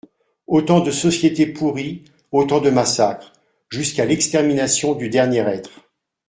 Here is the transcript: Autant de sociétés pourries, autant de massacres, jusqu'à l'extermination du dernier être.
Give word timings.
Autant 0.47 0.79
de 0.79 0.89
sociétés 0.89 1.45
pourries, 1.45 2.05
autant 2.31 2.59
de 2.59 2.71
massacres, 2.71 3.33
jusqu'à 3.69 4.03
l'extermination 4.03 4.95
du 4.95 5.09
dernier 5.09 5.41
être. 5.41 5.87